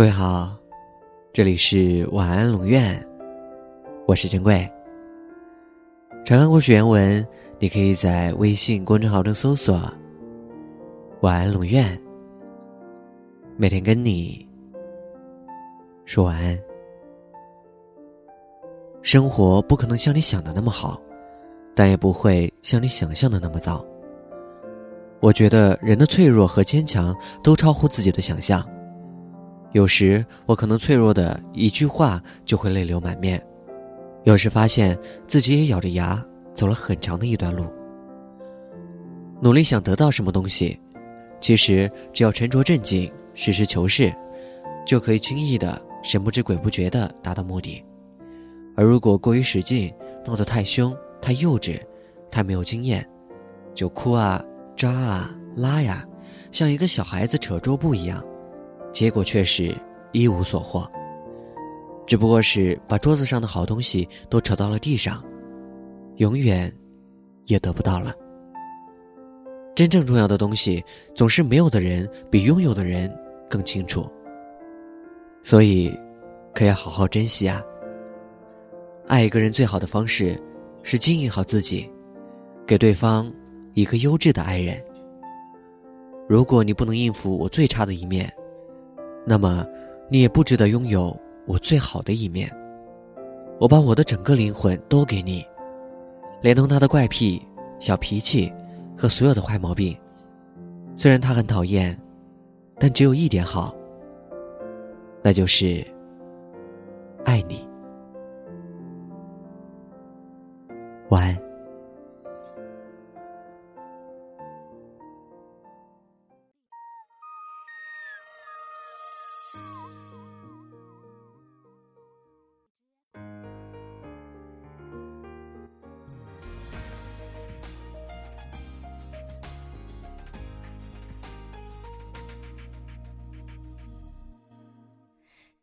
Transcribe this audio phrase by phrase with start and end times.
[0.00, 0.56] 各位好，
[1.30, 3.06] 这里是晚安龙院，
[4.06, 4.66] 我是珍贵。
[6.24, 7.28] 长安故事原文，
[7.58, 9.78] 你可以在微信公众号中搜索
[11.20, 12.00] “晚安龙院”，
[13.58, 14.48] 每天跟你
[16.06, 16.58] 说晚安。
[19.02, 20.98] 生活不可能像你想的那么好，
[21.74, 23.84] 但也不会像你想象的那么糟。
[25.20, 28.66] 我觉得人的脆弱和坚强都超乎自己的想象。
[29.72, 33.40] 有时我可能脆弱的一句话就会泪流满面，
[34.24, 36.22] 有时发现自己也咬着牙
[36.52, 37.64] 走了很长的一段路。
[39.40, 40.78] 努力想得到什么东西，
[41.40, 44.12] 其实只要沉着镇静、实事求是，
[44.84, 47.82] 就可以轻易的神不知鬼不觉的达到目的。
[48.76, 49.92] 而如果过于使劲，
[50.26, 51.80] 闹得太凶、太幼稚、
[52.30, 53.08] 太没有经验，
[53.72, 56.06] 就哭啊、抓啊、拉呀，
[56.50, 58.22] 像一个小孩子扯桌布一样。
[58.92, 59.74] 结果却是
[60.12, 60.86] 一无所获，
[62.06, 65.22] 只不过是把桌子上的好东西都扯到了地上，
[66.16, 66.72] 永远
[67.46, 68.14] 也得不到了。
[69.74, 70.84] 真正重要的东西，
[71.14, 73.10] 总是没有的人比拥有的人
[73.48, 74.06] 更清楚，
[75.42, 75.90] 所以
[76.54, 77.62] 可要好好珍惜啊！
[79.06, 80.38] 爱一个人最好的方式，
[80.82, 81.90] 是经营好自己，
[82.66, 83.32] 给对方
[83.74, 84.82] 一个优质的爱人。
[86.28, 88.30] 如果你不能应付我最差的一面，
[89.26, 89.66] 那么，
[90.08, 92.50] 你也不值得拥有我最好的一面。
[93.58, 95.44] 我把我的整个灵魂都给你，
[96.40, 97.40] 连同他的怪癖、
[97.78, 98.50] 小脾气
[98.96, 99.96] 和所有的坏毛病。
[100.96, 101.96] 虽然他很讨厌，
[102.78, 103.74] 但只有一点好，
[105.22, 105.86] 那就是
[107.24, 107.68] 爱你。
[111.10, 111.49] 晚安。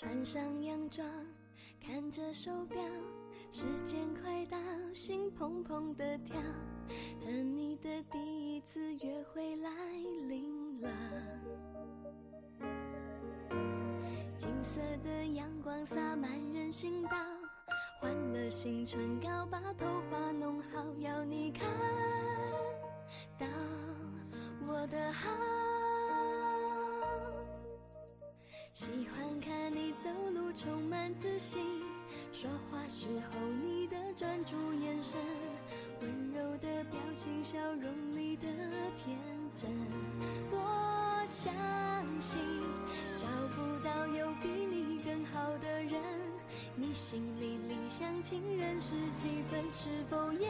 [0.00, 1.04] 穿上洋装，
[1.84, 2.80] 看着手表，
[3.50, 4.56] 时间快到，
[4.92, 6.40] 心砰砰的跳，
[7.20, 9.70] 和你的第一次约会来
[10.28, 10.88] 临了。
[14.38, 17.18] 金色的阳光洒满人行道，
[18.00, 21.68] 换了新唇膏，把头发弄好，要你看
[23.36, 23.46] 到
[24.64, 25.28] 我的好。
[28.74, 31.82] 喜欢看你走路充满自信，
[32.30, 35.18] 说话时候你的专注眼神，
[36.00, 38.46] 温柔的表情，笑容里的
[39.04, 39.18] 天
[39.56, 39.68] 真。
[40.52, 41.52] 我想
[48.80, 49.64] 是几分？
[49.72, 50.48] 是否也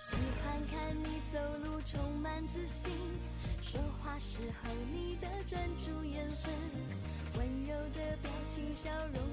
[0.00, 2.90] 喜欢看你走路充满自信，
[3.60, 6.50] 说话时候你的专注眼神，
[7.36, 9.29] 温柔的表情，笑容。